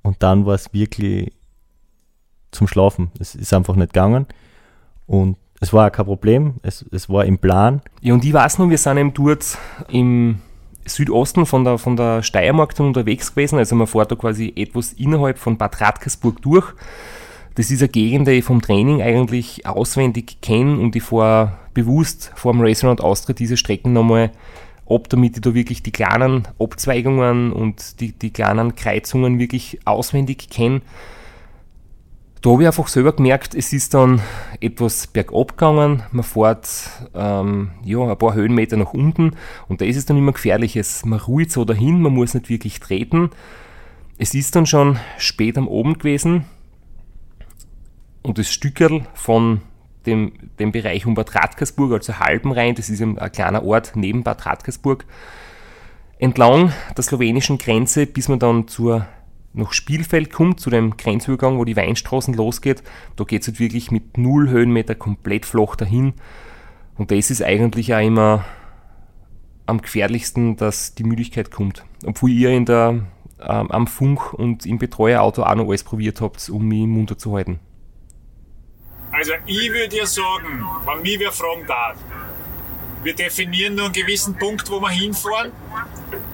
[0.03, 1.33] und dann war es wirklich
[2.53, 3.11] zum Schlafen.
[3.19, 4.27] Es ist einfach nicht gegangen
[5.11, 7.83] und es war kein Problem, es, es war im Plan.
[8.01, 9.59] Ja, und ich weiß noch, wir sind eben dort
[9.89, 10.39] im
[10.87, 13.59] Südosten von der, von der Steiermark dann unterwegs gewesen.
[13.59, 16.73] Also man fährt da quasi etwas innerhalb von Bad Radkersburg durch.
[17.57, 22.31] Das ist eine Gegend, die ich vom Training eigentlich auswendig kenne und ich fahre bewusst
[22.37, 24.31] vor dem Race Around Austria diese Strecken nochmal
[24.89, 30.51] ab, damit ich da wirklich die kleinen Abzweigungen und die, die kleinen Kreuzungen wirklich auswendig
[30.51, 30.83] kenne.
[32.43, 34.23] Da habe ich einfach selber gemerkt, es ist dann
[34.61, 36.05] etwas bergab gegangen.
[36.11, 36.69] Man fährt
[37.15, 39.37] ähm, ja, ein paar Höhenmeter nach unten
[39.69, 40.75] und da ist es dann immer gefährlich.
[40.77, 43.29] Es, man ruht so dahin, man muss nicht wirklich treten.
[44.17, 46.47] Es ist dann schon spät am Abend gewesen
[48.23, 49.61] und das Stückerl von
[50.07, 54.47] dem, dem Bereich um Bad Radkersburg, also Halbenrhein, das ist ein kleiner Ort neben Bad
[54.47, 55.05] Radkersburg,
[56.19, 59.07] entlang der slowenischen Grenze, bis man dann zur
[59.53, 62.83] nach Spielfeld kommt, zu dem Grenzübergang, wo die Weinstraßen losgeht,
[63.17, 66.15] da geht es halt wirklich mit null Höhenmeter komplett flach dahin.
[66.97, 68.45] Und das ist eigentlich auch immer
[69.67, 71.85] am gefährlichsten, dass die Müdigkeit kommt.
[72.05, 73.07] Obwohl ihr in der,
[73.41, 77.35] ähm, am Funk und im Betreuerauto auch noch alles probiert habt, um mich munter zu
[77.35, 77.59] halten.
[79.13, 81.97] Also ich würde dir sagen, wenn mich wer fragen darf,
[83.03, 85.53] wir definieren nur einen gewissen Punkt, wo wir hinfahren,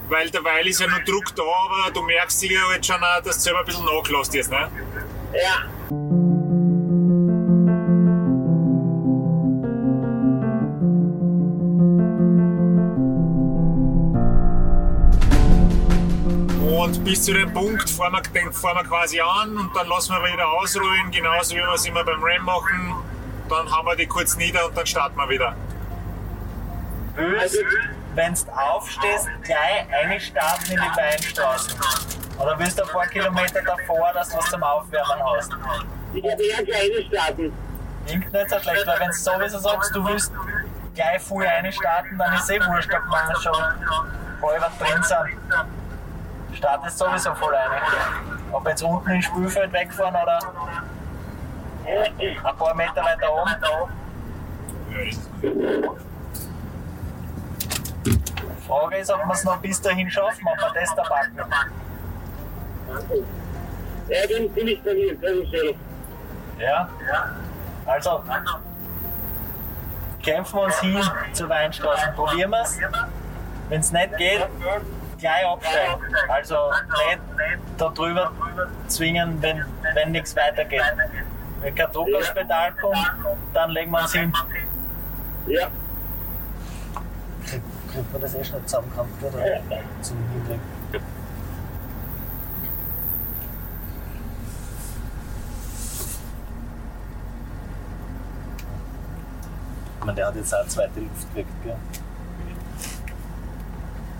[0.09, 3.37] weil derweil ist ja noch Druck da, aber du merkst sicher jetzt schon auch, dass
[3.37, 4.71] du selber ein bisschen nachlässt jetzt, ne?
[5.35, 5.67] Ja.
[16.87, 20.13] Und bis zu dem Punkt fahren wir, den fahren wir quasi an und dann lassen
[20.13, 22.95] wir wieder ausruhen, genauso wie wir es immer beim Ram machen.
[23.49, 25.57] Dann haben wir die kurz nieder und dann starten wir wieder.
[27.17, 27.65] Willst,
[28.17, 31.79] wenn du aufstehst, gleich einstarten in die Weinstraßen?
[32.39, 35.53] Oder willst du ein paar Kilometer davor, dass du was zum Aufwärmen hast?
[36.15, 37.53] Ich werde eher kleine starten.
[38.07, 40.33] Klingt nicht so schlecht, weil wenn du sowieso sagst, du willst
[40.95, 43.55] gleich früh einstarten, dann ist eh wurscht, ob wir schon
[44.43, 46.57] halb drin sind.
[46.57, 47.71] Startest sowieso voll ein.
[48.53, 50.39] Ob jetzt unten ins Spielfeld wegfahren oder
[51.85, 53.55] ein paar Meter weiter oben.
[58.67, 61.39] Frage ist, ob wir es noch bis dahin schaffen, ob wir das da packen.
[64.09, 65.75] Ja, dann bin ich bei mir, das ist schön.
[66.59, 66.89] Ja?
[67.87, 68.23] Also,
[70.23, 71.01] kämpfen wir uns hin
[71.33, 72.13] zur Weinstraße.
[72.15, 72.79] Probieren wir es.
[73.69, 74.47] Wenn es nicht geht,
[75.19, 76.15] gleich absteigen.
[76.29, 76.57] Also
[77.09, 77.21] nicht
[77.79, 78.33] da drüber
[78.87, 79.65] zwingen, wenn,
[79.95, 80.83] wenn nichts weitergeht.
[81.61, 83.13] Wenn kein Druck aufs Pedal kommt,
[83.55, 84.33] dann legen wir uns hin.
[85.47, 85.69] Ja.
[87.97, 89.39] Kriegt man das eh schnell zusammengekrampft, oder?
[90.03, 90.61] Zum Hinlegen.
[99.99, 101.77] Ich meine, der hat jetzt auch eine zweite Luft gekriegt, gell?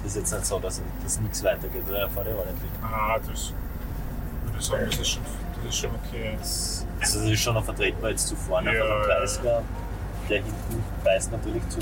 [0.03, 1.99] Das ist jetzt nicht so, dass, dass nichts weitergeht, oder?
[1.99, 2.71] Er fährt ja ordentlich.
[2.83, 3.53] Ah, das
[4.47, 5.23] würde ich sagen, das ist schon,
[5.57, 6.31] das ist schon okay.
[6.39, 9.03] Also das ist schon noch vertretbar jetzt zu vorne Ja, ja.
[9.03, 9.61] dem 30er.
[10.31, 11.81] Der hinten beißt natürlich zu.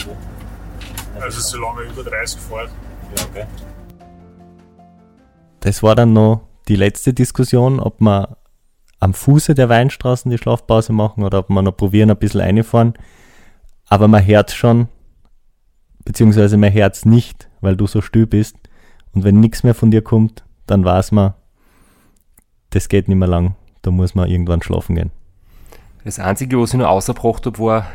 [1.21, 2.71] Also solange er über 30 fährt.
[3.17, 3.47] Ja, okay.
[5.61, 8.37] Das war dann noch die letzte Diskussion, ob wir
[9.01, 12.95] am Fuße der Weinstraßen die Schlafpause machen oder ob wir noch probieren, ein bisschen reinfahren.
[13.89, 14.89] Aber man hört schon,
[16.05, 18.57] beziehungsweise man hört es nicht, weil du so still bist.
[19.13, 21.35] Und wenn nichts mehr von dir kommt, dann weiß man,
[22.71, 23.57] das geht nicht mehr lang.
[23.83, 25.13] Da muss man irgendwann schlafen gehen.
[26.05, 27.87] Das Einzige, was ich noch außerbracht habe, war,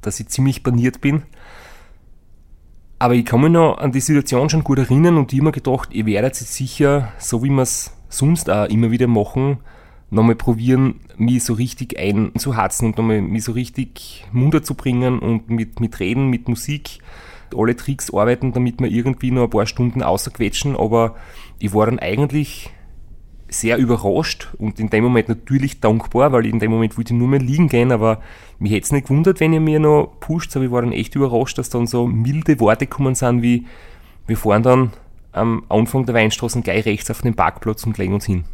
[0.00, 1.24] dass ich ziemlich paniert bin.
[2.98, 5.92] Aber ich kann mich noch an die Situation schon gut erinnern und ich mir gedacht,
[5.92, 9.58] ihr werdet jetzt sicher, so wie wir es sonst auch immer wieder machen,
[10.10, 15.48] nochmal probieren, mich so richtig einzuhatzen und nochmal mich so richtig munter zu bringen und
[15.48, 16.98] mit, mit Reden, mit Musik,
[17.56, 20.76] alle Tricks arbeiten, damit wir irgendwie noch ein paar Stunden außerquetschen.
[20.76, 21.14] Aber
[21.60, 22.70] ich war dann eigentlich
[23.48, 27.28] sehr überrascht und in dem Moment natürlich dankbar, weil in dem Moment wollte ich nur
[27.28, 28.20] mehr liegen gehen, aber
[28.58, 31.14] mich hätte es nicht gewundert, wenn ihr mir noch pusht, aber ich war dann echt
[31.14, 33.66] überrascht, dass dann so milde Worte gekommen sind, wie
[34.26, 34.90] wir fahren dann
[35.32, 38.44] am Anfang der Weinstraße gleich rechts auf den Parkplatz und legen uns hin.